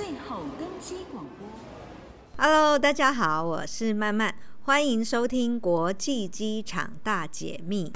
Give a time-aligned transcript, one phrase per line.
[0.00, 1.46] 最后登机广播。
[2.38, 7.92] Hello，大家好，我是曼曼，欢迎收听国际机场大解密。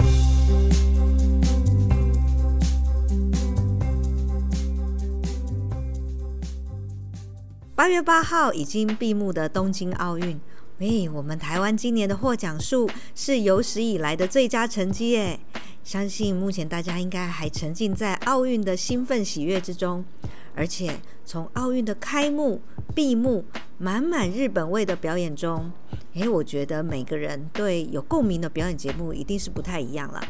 [7.73, 10.39] 八月八号已经闭幕的东京奥运，
[10.77, 15.39] 喂，我们台湾今年的获奖数是有史以来的最佳成绩耶！
[15.83, 20.05] 相信目前大家应该还沉浸在奥运的兴奋喜悦之中，
[20.55, 22.61] 而且从奥运的开幕、
[22.95, 23.43] 闭幕，
[23.77, 25.71] 满满日本味的表演中，
[26.13, 30.21] 诶，我觉得每个人对有共鸣的表演节目一定是不太一样了。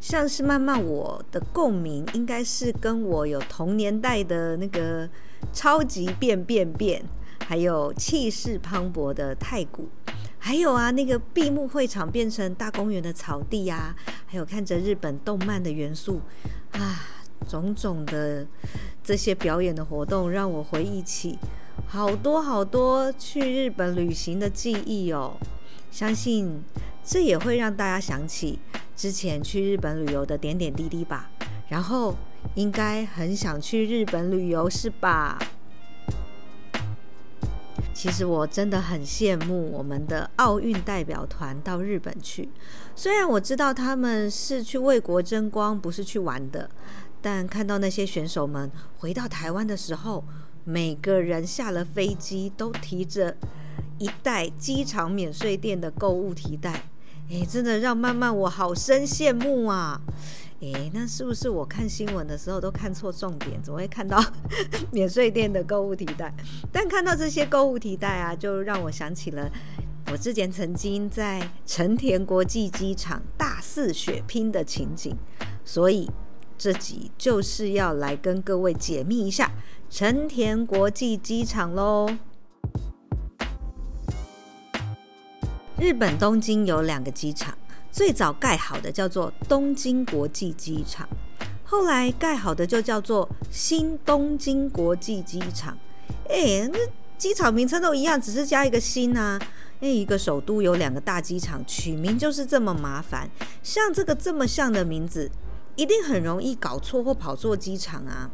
[0.00, 5.08] 像是慢慢，我的共鸣应该是跟我有同年代的那个
[5.52, 7.02] 超级变变变，
[7.46, 9.88] 还有气势磅礴的太鼓，
[10.38, 16.20] 还有啊那个闭幕会场变成大公园的草地啊，还有看着日本动漫的元素
[16.72, 17.00] 啊，
[17.48, 18.46] 种种的
[19.02, 21.38] 这些表演的活动，让我回忆起
[21.86, 25.36] 好多好多去日本旅行的记忆哦。
[25.90, 26.62] 相信
[27.04, 28.58] 这也会让大家想起。
[28.96, 31.28] 之前去日本旅游的点点滴滴吧，
[31.68, 32.14] 然后
[32.54, 35.36] 应该很想去日本旅游是吧？
[37.92, 42.48] 其实我真的很羡慕我们的奥运代表团到日本去，
[42.94, 46.70] 虽然我知道他们是去为国争光，不是去玩的，
[47.24, 50.22] 但看到那些选手们回到台湾的时候，
[50.62, 53.34] 每个人下了飞机都提着
[53.96, 56.82] 一袋机场免税店的购物提袋。
[57.30, 59.98] 诶，真的让曼曼我好生羡慕啊！
[60.60, 64.22] 诶，那是不是我看新闻的时候都看错重点，总会看到
[64.92, 66.30] 免税店的购物提袋？
[66.70, 69.50] 但看到这些购物提袋啊，就让我想起了
[70.12, 75.16] 我之前曾经在成田国际机场大肆血拼的情景，
[75.64, 76.10] 所以
[76.56, 79.50] 这集就是要来跟各位解密一下
[79.90, 82.08] 成田国际机场喽。
[85.78, 87.56] 日本东京有两个机场，
[87.90, 91.08] 最早盖好的叫做东京国际机场，
[91.64, 95.76] 后来盖好的就叫做新东京国际机场。
[96.28, 96.78] 哎，那
[97.18, 99.38] 机场名称都一样，只是加一个新啊。
[99.80, 103.28] 那一个首都有两个大机场，取名就是这么麻烦。
[103.62, 105.30] 像这个这么像的名字，
[105.76, 108.30] 一定很容易搞错或跑错机场啊。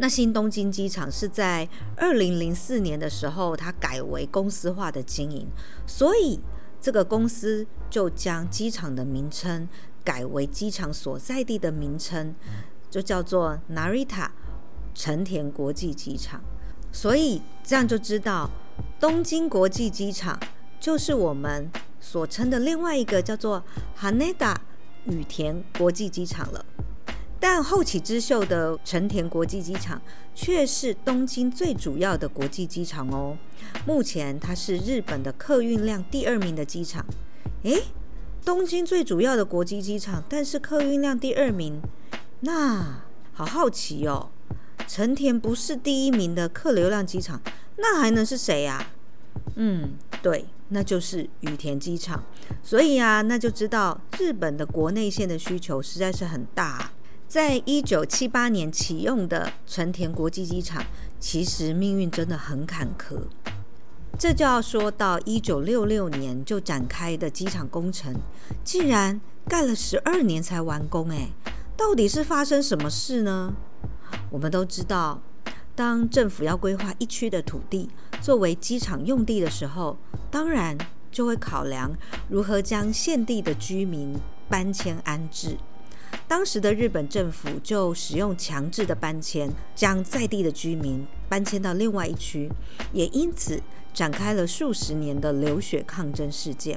[0.00, 5.48] 那新东京机场是在二零零四年的时候，它改为公司化的经营，
[5.86, 6.38] 所以
[6.80, 9.68] 这个公司就将机场的名称
[10.04, 12.34] 改为机场所在地的名称，
[12.88, 14.28] 就叫做 Narita
[14.94, 16.40] 成田国际机场。
[16.92, 18.48] 所以这样就知道，
[19.00, 20.38] 东京国际机场
[20.78, 21.68] 就是我们
[22.00, 23.64] 所称的另外一个叫做
[24.00, 24.54] Haneda
[25.08, 26.64] 羽田国际机场了。
[27.40, 30.02] 但后起之秀的成田国际机场
[30.34, 33.36] 却是东京最主要的国际机场哦。
[33.86, 37.06] 目前它是日本的客运量第二名的机场。
[37.62, 37.84] 诶，
[38.44, 41.80] 东京最主要的国际机场，但是客运量第二名，
[42.40, 43.02] 那
[43.32, 44.30] 好好奇哦。
[44.88, 47.40] 成田不是第一名的客流量机场，
[47.76, 48.90] 那还能是谁呀？
[49.60, 52.22] 嗯，对，那就是羽田机场。
[52.62, 56.92] 所以啊，那就知道日本的国内线的需求实在是很大。
[57.26, 60.82] 在一九七八年启用的成田国际机场，
[61.20, 63.18] 其实命运真的很坎坷。
[64.18, 68.14] 这就要说到一九六六年就展开的机场工程，
[68.64, 71.30] 竟然盖了十二年才完工，哎，
[71.76, 73.52] 到底是发生什么事呢？
[74.30, 75.20] 我们都知道，
[75.78, 77.88] 当政府要规划一区的土地
[78.20, 79.96] 作为机场用地的时候，
[80.28, 80.76] 当然
[81.12, 81.96] 就会考量
[82.28, 84.18] 如何将现地的居民
[84.48, 85.56] 搬迁安置。
[86.26, 92.50] 当时的日本政府就使用强制的搬迁，将在地的居民搬迁到另外一区，
[92.92, 93.62] 也因此
[93.94, 96.76] 展开了数十年的流血抗争事件。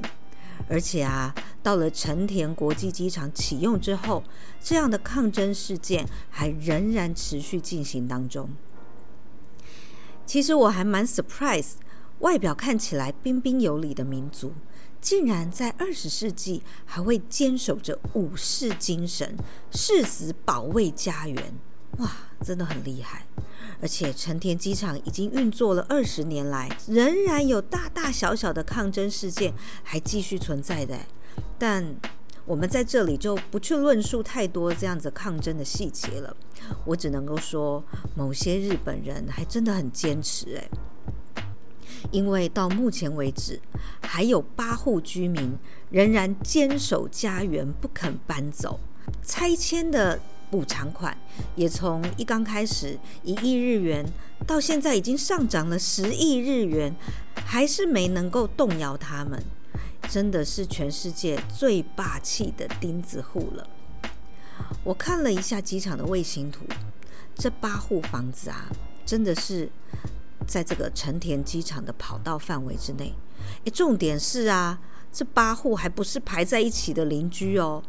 [0.68, 4.22] 而且啊，到了成田国际机场启用之后，
[4.62, 8.48] 这样的抗争事件还仍然持续进行当中。
[10.26, 11.72] 其实我还蛮 surprise，
[12.20, 14.52] 外表看起来彬彬有礼的民族。
[15.00, 19.36] 竟然在二十世纪还会坚守着武士精神，
[19.72, 21.54] 誓死保卫家园，
[21.98, 22.08] 哇，
[22.40, 23.26] 真的很厉害！
[23.80, 29.52] 而且成田机场已经运作了二十年来，仍然有大大小小的抗争事件
[29.82, 30.96] 还继续存在的。
[31.58, 31.96] 但
[32.44, 36.36] 我们在这里就不去论述太多这样子抗争的细节了，
[36.84, 37.82] 我只能够说，
[38.16, 40.68] 某些日本人还真的很坚持，哎。
[42.10, 43.60] 因为到目前为止，
[44.00, 45.56] 还有八户居民
[45.90, 48.80] 仍然坚守家园不肯搬走。
[49.22, 50.18] 拆迁的
[50.50, 51.16] 补偿款
[51.54, 54.04] 也从一刚开始一亿日元，
[54.44, 56.92] 到现在已经上涨了十亿日元，
[57.46, 59.40] 还是没能够动摇他们，
[60.12, 63.66] 真的是全世界最霸气的钉子户了。
[64.84, 66.66] 我看了一下机场的卫星图，
[67.34, 68.68] 这八户房子啊，
[69.06, 69.70] 真的是
[70.46, 73.14] 在这个成田机场的跑道范围之内。
[73.64, 74.78] 诶，重点是啊，
[75.10, 77.82] 这八户还不是排在一起的邻居哦。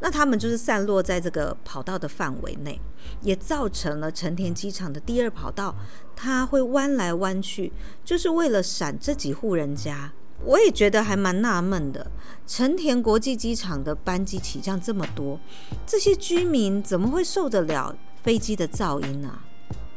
[0.00, 2.80] 那他们就是散落在这个跑道的范围内，
[3.22, 5.76] 也造成了成田机场的第二跑道，
[6.16, 7.72] 它会弯来弯去，
[8.04, 10.12] 就是为了闪这几户人家。
[10.44, 12.10] 我也觉得还蛮纳闷的，
[12.46, 15.38] 成田国际机场的班机起降这么多，
[15.86, 19.40] 这些居民怎么会受得了飞机的噪音呢？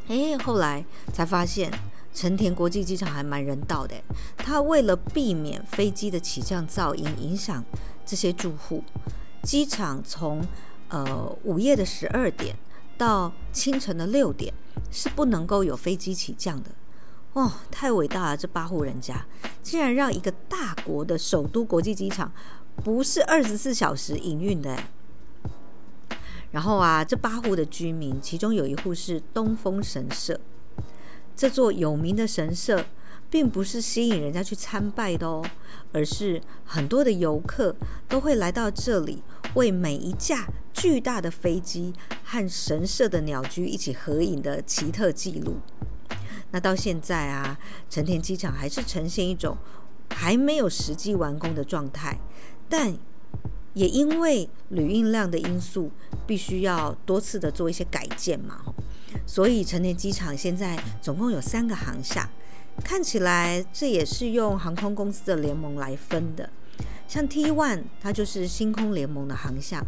[0.08, 0.84] 诶，后来
[1.14, 1.72] 才发现，
[2.14, 3.96] 成田国际机场还蛮人道的，
[4.36, 7.64] 他为了避免飞机的起降噪音影响
[8.06, 8.84] 这些住户。
[9.44, 10.44] 机场从
[10.90, 12.56] 呃午夜的十二点
[12.98, 14.54] 到清晨的六点
[14.92, 16.70] 是不能够有飞机起降的
[17.34, 18.38] 哦，太伟大了！
[18.38, 19.26] 这八户人家
[19.62, 22.32] 竟然让一个大国的首都国际机场
[22.84, 24.78] 不是二十四小时营运的。
[26.52, 30.40] 然后啊，这八户的居民，其中有一户是东风神社，
[31.36, 32.86] 这座有名的神社。
[33.30, 35.42] 并不是吸引人家去参拜的哦，
[35.94, 37.74] 而是很多的游客
[38.10, 39.24] 都会来到这里，
[39.54, 41.94] 为每一架巨大的飞机
[42.26, 45.62] 和神社的鸟居一起合影的奇特记录。
[46.52, 47.58] 那到现在啊，
[47.90, 49.58] 成田机场还是呈现一种
[50.10, 52.20] 还没有实际完工的状态，
[52.70, 52.96] 但
[53.74, 55.90] 也因为旅运量的因素，
[56.28, 58.62] 必须要多次的做一些改建嘛，
[59.26, 62.30] 所以成田机场现在总共有三个航厦。
[62.84, 66.50] 看起来这也是用航空公司的联盟来分的，
[67.08, 69.86] 像 T1 它就是星空联盟的航向，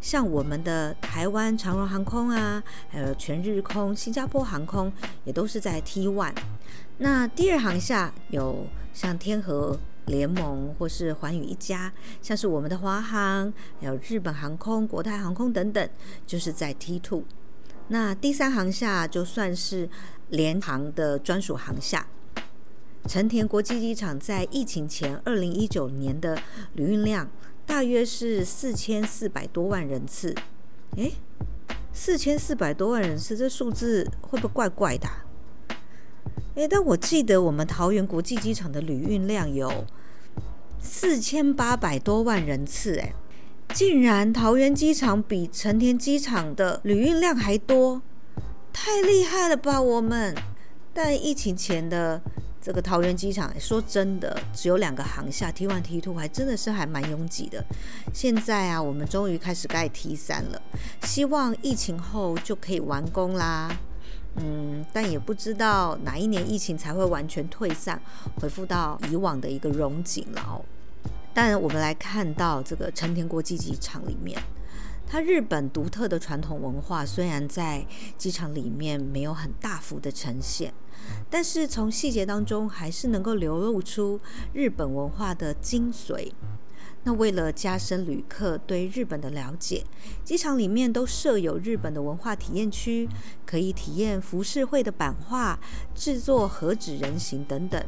[0.00, 4.92] 像我们的台湾长荣航空啊，还有全日空、新加坡航空
[5.24, 6.34] 也都是在 T one。
[6.98, 11.92] 那第二航厦有像天河联盟或是寰宇一家，
[12.22, 15.88] 像是我们的华航，还有日本航空、国泰航空等等，
[16.26, 17.24] 就是在 T two。
[17.88, 19.88] 那第三航厦就算是
[20.28, 22.06] 联航的专属航厦。
[23.08, 26.38] 成田国际机场在疫情前，二零一九年的
[26.74, 27.28] 旅运量
[27.70, 30.34] 大约是四千四百多万人次。
[30.96, 31.12] 诶，
[31.92, 35.08] 四千四百多万人次，这数字会不会怪怪的？
[36.56, 39.86] 诶，但我记得我们桃园国际机场的旅运量有
[40.80, 43.14] 四千八百多万人次，诶，
[43.72, 48.02] 竟然桃园机场比成田机场的旅运量还多，
[48.72, 50.34] 太厉害了吧我们！
[50.92, 52.20] 但疫情前的。
[52.62, 57.64] 这个桃园机场，说真的，只有两个航厦，T1、T2，还真的是还蛮拥挤的。
[58.12, 60.60] 现在啊，我们终于开始盖 T3 了，
[61.04, 63.74] 希望疫情后就可以完工啦。
[64.36, 68.00] 嗯，但也不知道哪一年疫情才会完全退散，
[68.40, 70.62] 恢复到以往的一个荣景了哦。
[71.32, 74.38] 但我们来看到这个成田国际机场里面。
[75.12, 77.84] 它日本独特的传统文化虽然在
[78.16, 80.72] 机场里面没有很大幅的呈现，
[81.28, 84.20] 但是从细节当中还是能够流露出
[84.52, 86.30] 日本文化的精髓。
[87.02, 89.84] 那为了加深旅客对日本的了解，
[90.22, 93.08] 机场里面都设有日本的文化体验区，
[93.44, 95.58] 可以体验浮世绘的版画、
[95.92, 97.84] 制作和纸人形等等。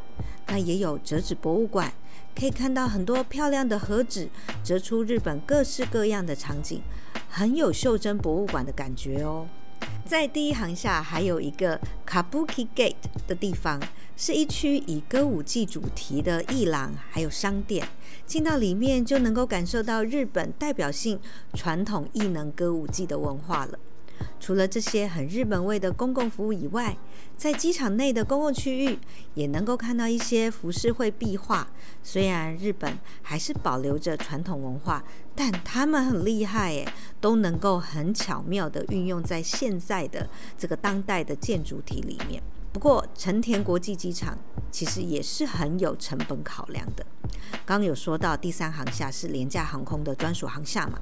[0.48, 1.92] 那也有折纸博物馆，
[2.34, 4.28] 可以看到很多漂亮的和纸
[4.64, 6.82] 折出日本各式各样的场景。
[7.34, 9.48] 很有袖珍博物馆的感觉哦。
[10.04, 12.94] 在第一行下还有一个 Kabuki Gate
[13.26, 13.80] 的地方，
[14.18, 17.88] 是一区以歌舞伎主题的艺廊，还有商店。
[18.26, 21.18] 进到里面就能够感受到日本代表性
[21.54, 23.78] 传统艺能歌舞伎的文化了。
[24.40, 26.96] 除了这些很日本味的公共服务以外，
[27.36, 28.98] 在机场内的公共区域
[29.34, 31.68] 也能够看到一些浮世绘壁画。
[32.02, 35.02] 虽然日本还是保留着传统文化，
[35.34, 42.42] 但他们很厉害耶，都能够很巧妙地运用在现在的这个当代的建筑体里面。
[42.72, 44.38] 不过，成田国际机场
[44.70, 47.04] 其实也是很有成本考量的。
[47.66, 50.98] 刚刚有说到第三航厦是廉价航空的专属航厦嘛，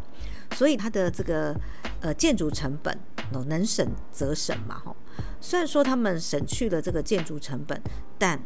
[0.55, 1.55] 所以它的这个
[2.01, 2.97] 呃建筑成本
[3.33, 4.95] 哦能省则省嘛吼。
[5.41, 7.81] 虽然说他们省去了这个建筑成本，
[8.19, 8.41] 但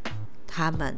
[0.46, 0.96] 他们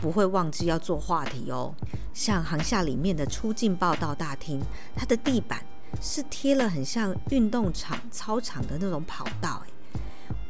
[0.00, 1.74] 不会忘记要做话题哦。
[2.12, 4.60] 像航厦里面的出境报到大厅，
[4.94, 5.64] 它的地板
[6.02, 9.70] 是贴了很像运动场操场的那种跑道，哎，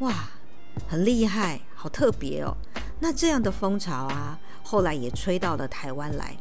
[0.01, 0.31] 哇，
[0.89, 2.57] 很厉害，好特别哦。
[3.01, 6.37] 那这样的风潮啊，后来也吹到了台湾来。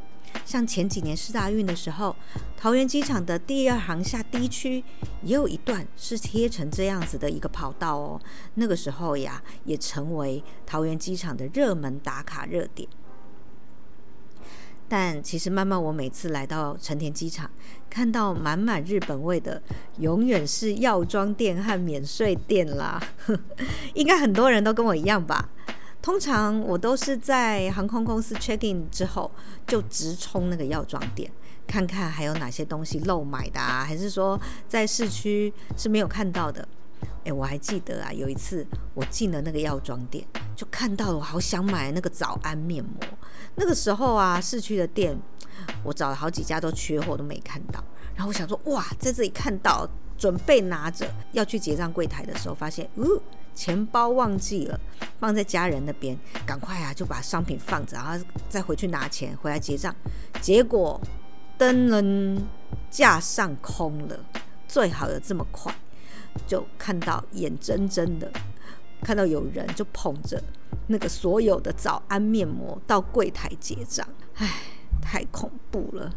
[0.47, 2.15] 像前几年世大运的时候，
[2.55, 4.81] 桃园机场的第二航厦 D 区
[5.21, 8.21] 也有一段是贴成这样子的一个跑道哦。
[8.53, 12.87] 那个时候呀，也成为桃园机场的热门打卡热点。
[14.87, 17.51] 但其实，慢慢我每次来到成田机场，
[17.89, 19.61] 看到满满日本味的，
[19.99, 23.03] 永远是药妆店和免税店啦。
[23.95, 25.49] 应该很多人都跟我一样吧？
[26.07, 29.29] 通常我都是在航空公司 check in 之后，
[29.67, 31.29] 就直冲那个药妆店，
[31.67, 36.65] 看看还有哪些东西漏买的啊，还是说在市区是没有看到的。
[37.25, 42.93] 诶，我还记得啊，有一次我进了那个药妆店，就看到了我好想买那个早安面膜。
[43.55, 45.13] 那个时候啊，市区的店
[45.83, 47.83] 我找了好几家都缺货，都没看到。
[48.15, 49.85] 然后我想说，哇，在这里看到，
[50.17, 53.21] 准备拿着要去结账柜台的时候，发现，呜。
[53.53, 54.79] 钱包忘记了
[55.19, 59.95] 放在家人那边，赶快啊就把商品放着，然后再回去拿钱回来结账。
[60.41, 60.99] 结果
[61.57, 62.47] 灯笼
[62.89, 64.19] 架上空了，
[64.67, 65.73] 最好的这么快，
[66.45, 68.31] 就看到眼睁睁的
[69.01, 70.41] 看到有人就捧着
[70.87, 74.61] 那个所有的早安面膜到柜台结账，唉，
[75.01, 76.13] 太恐怖了。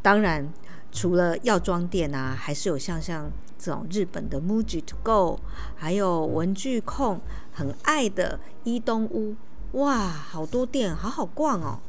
[0.00, 0.48] 当然，
[0.92, 3.30] 除了药妆店啊，还是有像像。
[3.58, 5.40] 这种日本的 MUJI to go，
[5.76, 7.20] 还有文具控
[7.52, 9.34] 很爱的伊东屋，
[9.72, 11.80] 哇，好多店，好好逛哦。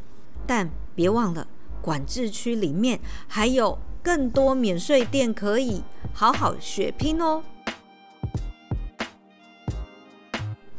[0.47, 1.45] 但别忘了，
[1.79, 7.43] 管制区里面还有更多免税店可以好好血拼哦。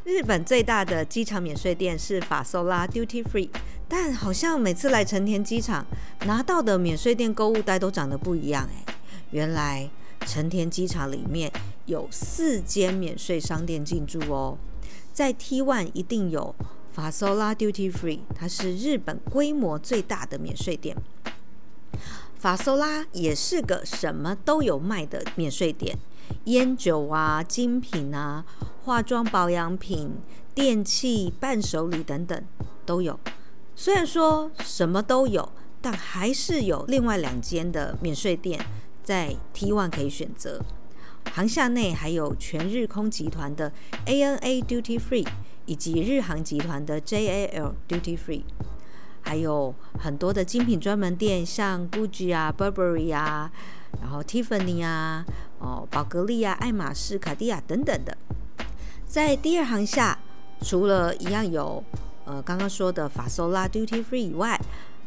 [0.03, 3.49] 日本最大的机场免税店是法索拉 Duty Free，
[3.87, 5.87] 但好像每次来成田机场
[6.27, 8.95] 拿到的免税店购物袋都长得不一样哎，
[9.31, 9.89] 原来。
[10.27, 11.51] 成田机场里面
[11.87, 14.57] 有四间免税商店进驻哦，
[15.13, 16.55] 在 T1 一定有
[16.93, 20.97] 法索拉 Duty Free，它是日本规模最大的免税店。
[22.39, 25.99] 法索拉也是个什么都有卖的免税店，
[26.45, 28.45] 烟酒啊、精品啊、
[28.85, 30.13] 化妆保养品、
[30.55, 32.43] 电器、伴手礼等等
[32.87, 33.19] 都有。
[33.77, 38.65] 虽然说什么都有，但还是有另外两间的免税店。
[39.03, 40.61] 在 T1 可以选择，
[41.33, 43.73] 航厦内还有全日空集团的
[44.07, 45.27] ANA Duty Free，
[45.67, 48.43] 以及日航集团的 JAL Duty Free，
[49.23, 53.51] 还有很多的精品专门店，像 Gucci 啊、Burberry 啊，
[54.01, 55.25] 然后 Tiffany 啊、
[55.59, 58.17] 哦宝格丽啊、爱马仕、卡地亚等等的。
[59.07, 60.19] 在第二航厦，
[60.63, 61.83] 除了一样有
[62.25, 64.61] 呃刚刚说的法索拉 Duty Free 以外，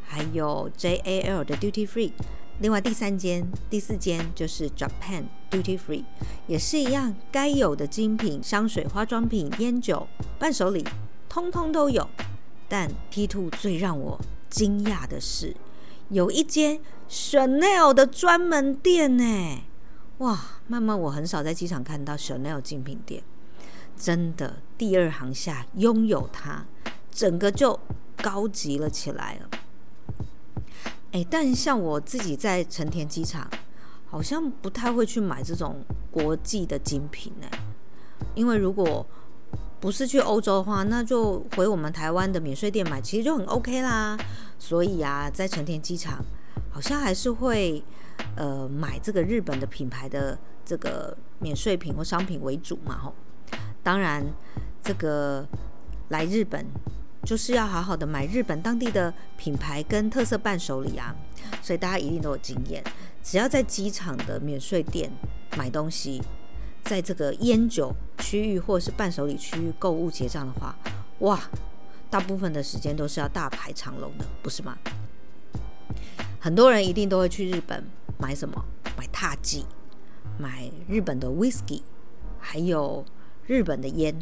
[0.06, 2.12] 还有 JAL 的 Duty Free。
[2.60, 6.04] 另外第三间、第四间就是 Japan Duty Free，
[6.48, 10.08] 也是一样，该有的精品、香水、化妆品、烟酒、
[10.40, 10.86] 伴手礼，
[11.28, 12.08] 通通都有。
[12.70, 14.20] 但 T2 最让我
[14.50, 15.56] 惊讶的是，
[16.10, 16.80] 有一间
[17.10, 19.64] Chanel 的专门店呢！
[20.20, 23.24] 哇，慢慢我很少在机场看到 Chanel 精品店，
[23.98, 26.66] 真的，第二行下拥有它，
[27.12, 27.80] 整个就
[28.18, 29.50] 高级了起来了。
[31.14, 33.48] 哎，但像我自己在成田机场，
[34.08, 35.76] 好像不太会去买这种
[36.10, 37.48] 国际的精品呢。
[38.34, 39.06] 因为如果
[39.80, 44.18] 不是去欧洲的话，那就回我们台湾的免税店买，其实就很 OK 啦。
[44.58, 46.18] 所以啊，在成田机场，
[46.72, 47.84] 好像还是会
[48.36, 52.98] 呃买这个日本的品牌的这个免税品或商品为主嘛。
[52.98, 53.14] 吼，
[53.84, 54.26] 当然
[54.82, 55.48] 这个
[56.10, 56.66] 来日本。
[57.26, 61.16] 就是要好好的买日本当地的品牌跟特色伴手礼啊，
[61.62, 62.84] 所以大家一定都有经验。
[63.24, 65.10] 只要在机场的免税店
[65.58, 66.22] 买东西，
[66.84, 70.76] 在这个烟酒区域或者是伴手礼区域购物结账的话，
[71.20, 71.40] 哇，
[72.10, 74.78] 大部分的时间都是要大排长龙的，不是吗？
[76.42, 77.86] 很多人一定都会去日本
[78.18, 78.66] 买什么？
[78.98, 79.66] 买獭祭，
[80.38, 81.82] 买日本的 whisky，
[82.38, 83.06] 还有
[83.48, 84.14] 日本的烟。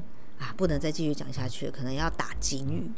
[0.41, 2.91] 啊，不能再继续讲下去，可能要打警语。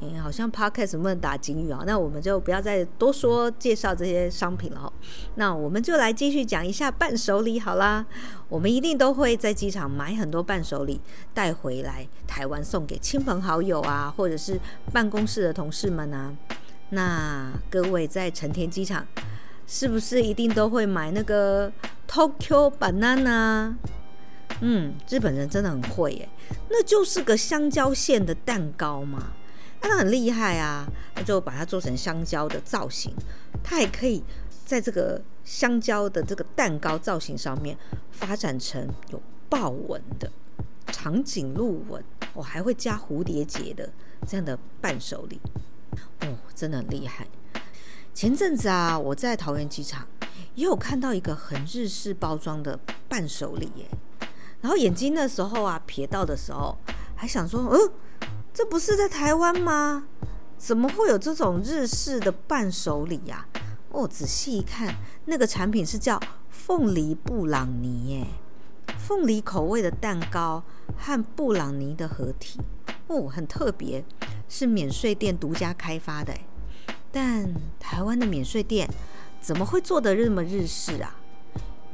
[0.00, 4.92] 嗯，好像 podcast 不能打警语啊，那我们就不要再多说介绍这些商品了。
[5.36, 8.04] 那我们就来继续讲一下伴手礼好啦。
[8.48, 11.00] 我们一定都会在机场买很多伴手礼
[11.32, 14.60] 带回来台湾送给亲朋好友啊，或者是
[14.92, 16.32] 办公室的同事们啊。
[16.90, 19.06] 那各位在成田机场
[19.66, 21.72] 是不是一定都会买那个
[22.08, 23.74] Tokyo Banana？
[24.60, 26.28] 嗯，日本人真的很会耶，
[26.70, 29.32] 那就是个香蕉馅的蛋糕嘛，
[29.82, 33.14] 那他很厉害啊，他就把它做成香蕉的造型，
[33.62, 34.22] 它也可以
[34.64, 37.76] 在这个香蕉的这个蛋糕造型上面
[38.10, 40.30] 发展成有豹纹的
[40.86, 43.88] 长颈鹿纹，我还会加蝴蝶结的
[44.26, 45.38] 这样的伴手礼，
[46.22, 47.26] 哦，真的很厉害。
[48.14, 50.06] 前阵子啊，我在桃园机场
[50.54, 53.86] 也有看到一个很日式包装的伴手礼耶。
[54.64, 56.74] 然后眼睛那时候啊，瞥到的时候
[57.14, 57.92] 还想说，嗯，
[58.54, 60.06] 这不是在台湾吗？
[60.56, 63.46] 怎么会有这种日式的伴手礼呀？
[63.90, 64.94] 哦，仔细一看，
[65.26, 66.18] 那个产品是叫
[66.48, 68.26] 凤梨布朗尼耶，
[68.98, 70.62] 凤梨口味的蛋糕
[70.96, 72.58] 和布朗尼的合体，
[73.08, 74.02] 哦，很特别，
[74.48, 76.32] 是免税店独家开发的。
[77.12, 78.88] 但台湾的免税店
[79.42, 81.14] 怎么会做得这么日式啊？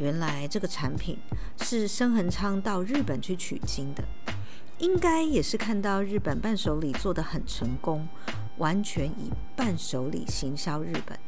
[0.00, 1.18] 原来这个产品
[1.58, 4.02] 是申恒昌到日本去取经的，
[4.78, 8.08] 应该也是看到日本伴手礼做得很成功，
[8.56, 11.18] 完全以伴手礼行销日本。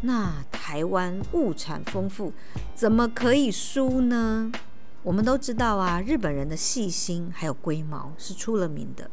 [0.00, 2.32] 那台湾物产丰富，
[2.74, 4.50] 怎么可以输呢？
[5.04, 9.08] 我们都知道啊，日本人的细心还有龟毛是出了名的。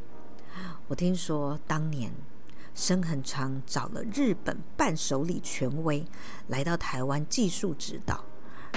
[0.88, 2.12] 我听说当年。
[2.76, 6.04] 申恒昌找了日本伴手礼权威
[6.48, 8.24] 来到台湾技术指导，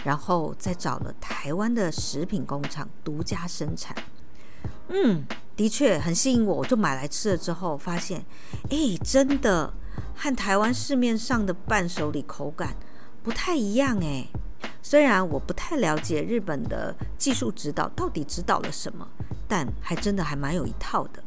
[0.04, 3.96] 然后再找了台湾的食品工厂独家生产。
[4.88, 5.24] 嗯，
[5.56, 8.24] 的确很吸引我，我就买来吃了之后，发现，
[8.70, 9.72] 哎，真的
[10.14, 12.76] 和台湾市面上的伴手礼口感
[13.22, 14.28] 不太一样哎。
[14.80, 19.06] 虽然我不太了解日本的技术指导到底指导了什么，
[19.48, 21.20] 但还真的还蛮有一套的。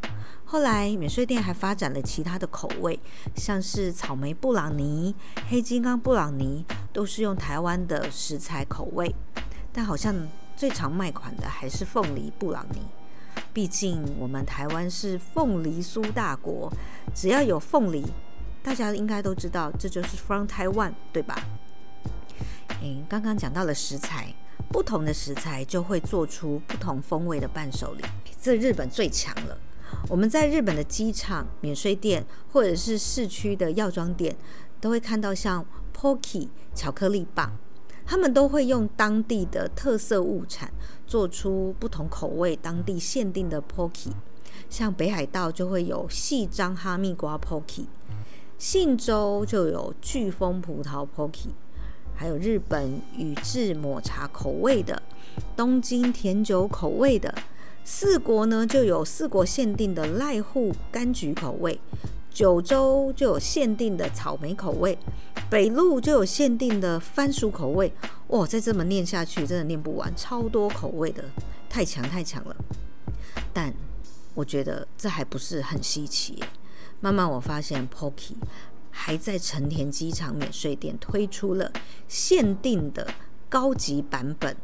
[0.52, 3.00] 后来免税店还发展了其他的口味，
[3.36, 5.14] 像是草莓布朗尼、
[5.48, 9.14] 黑金刚布朗尼，都是用台湾的食材口味。
[9.72, 10.16] 但好像
[10.58, 12.80] 最常卖款的还是凤梨布朗尼，
[13.54, 16.74] 毕竟我们台湾是凤梨酥大国，
[17.14, 18.04] 只要有凤梨，
[18.64, 21.40] 大家应该都知道这就是 from Taiwan，对吧？
[22.82, 24.34] 诶，刚刚讲到了食材，
[24.70, 28.04] 不同的食材就会做出不同风味的伴手礼，
[28.42, 29.56] 这日本最强了。
[30.08, 34.36] 我们在日本的机场、免税店，或者是市区的药妆店，
[34.80, 35.66] 都会看到像
[35.96, 37.52] Pocky 巧克力棒，
[38.06, 40.72] 他们都会用当地的特色物产
[41.06, 44.12] 做出不同口味、当地限定的 Pocky。
[44.68, 47.86] 像北海道就会有细张哈密瓜 Pocky，
[48.58, 51.50] 信州就有巨峰葡萄 Pocky，
[52.16, 55.02] 还有日本宇治抹茶口味的，
[55.56, 57.34] 东京甜酒口味的。
[57.92, 61.82] 四国呢就有四国限定的濑户柑橘口味，
[62.30, 64.96] 九州就有限定的草莓口味，
[65.50, 67.92] 北陆就有限定的番薯口味。
[68.28, 71.26] 哇，再这么念下去，真的念不完，超多口味的，
[71.68, 72.56] 太强太强了。
[73.52, 73.74] 但
[74.36, 76.38] 我觉得这还不是很稀奇。
[77.00, 78.36] 慢慢我发现，Pocky
[78.92, 81.72] 还在成田机场免税店推出了
[82.08, 83.12] 限定的
[83.50, 84.56] 高级版本。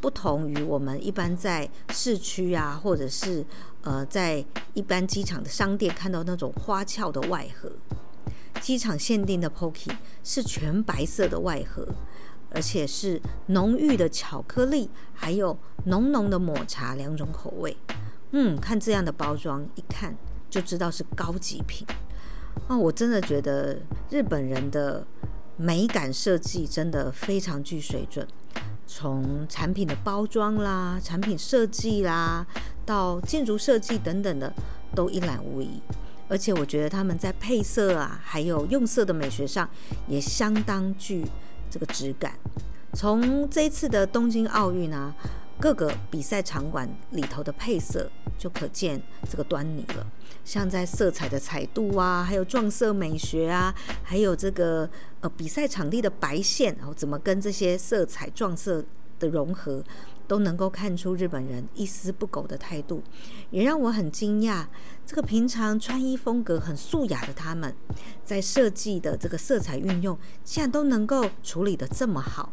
[0.00, 3.44] 不同于我们一般在市区啊，或者是
[3.82, 7.70] 呃在一般机场的商店看到那种花俏的外盒，
[8.60, 9.90] 机场限定的 Pocky
[10.24, 11.86] 是全白色的外盒，
[12.50, 17.76] 而且是浓郁的巧克力，还有浓浓的抹茶两种口味。
[18.32, 20.16] 嗯，看这样的包装，一看
[20.48, 21.86] 就知道是高级品。
[22.68, 23.78] 哦，我真的觉得
[24.10, 25.06] 日本人的
[25.56, 28.26] 美感设计真的非常具水准。
[28.92, 32.44] 从产品的包装啦、产品设计啦，
[32.84, 34.52] 到建筑设计等等的，
[34.96, 35.80] 都一览无遗。
[36.28, 39.68] 而且我觉得他们在配色啊，还有用色的美学上，
[40.08, 41.24] 也相当具
[41.70, 42.32] 这个质感。
[42.92, 45.14] 从这一次的东京奥运呢，
[45.60, 50.06] 各个比赛场馆里头的配色就可见这个端倪了。
[50.42, 54.88] 像在色彩的彩度啊，还有撞色美学啊，还有这个
[55.20, 58.82] 呃比赛场地的白线，然后怎么跟这些色彩撞色
[59.18, 59.84] 的融合，
[60.26, 63.02] 都能够看出日本人一丝不苟的态度，
[63.50, 64.64] 也让我很惊讶。
[65.04, 67.76] 这个平常穿衣风格很素雅的他们，
[68.24, 72.50] 在设计的这个色彩运用，竟然都能够处理得这么好。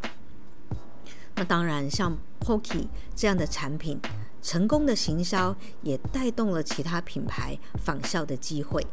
[1.38, 3.98] 那当然，像 Pocky 这样的产品。
[4.40, 8.86] 成功的行销也带动了其他品牌仿效的机会，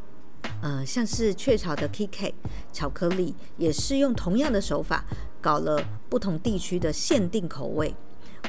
[0.59, 2.33] 呃，像是雀巢的 KIKI
[2.73, 5.05] 巧克力，也是用同样的手法
[5.39, 5.79] 搞了
[6.09, 7.93] 不同地区的限定口味。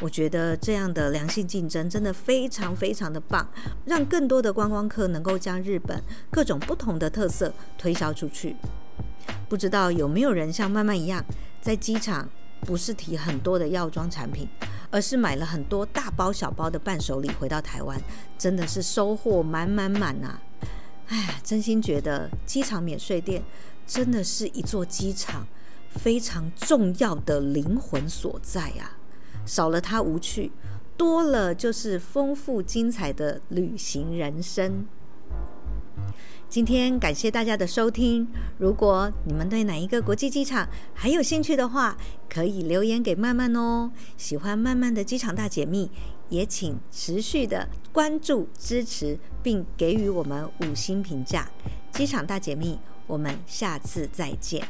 [0.00, 3.46] 我觉得这样的良性竞争真的非常非常的棒，
[3.85, 8.56] 让更多的观光客能够将日本各种不同的特色推销出去。
[9.50, 11.22] 不知道有没有人像曼曼一样，
[11.61, 12.28] 在机场
[12.61, 14.49] 不是提很多的药妆产品，
[14.90, 18.01] 而是买了很多大包小包的伴手礼回到台湾，
[18.37, 20.42] 真的是收获满满满啊！
[21.09, 23.42] 哎，真心觉得机场免税店
[23.87, 25.47] 真的是一座机场
[25.90, 28.99] 非常重要的灵魂所在啊！
[29.45, 30.51] 少了它无趣，
[30.97, 34.87] 多了就是丰富精彩的旅行人生。
[36.48, 38.26] 今天感谢大家的收听。
[38.56, 41.96] 如果你们对哪一个国际机场还有兴趣的话，
[42.28, 43.90] 可以留言给曼曼哦。
[44.16, 45.90] 喜欢曼曼的机场大解密，
[46.28, 51.48] 也请持续的关注、支持，并给予我们五星评价。
[51.90, 54.64] 机场大解密，我们下次再见。